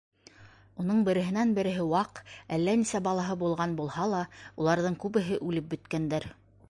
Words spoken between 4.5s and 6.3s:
уларҙың күбеһе үлеп бөткәндәр.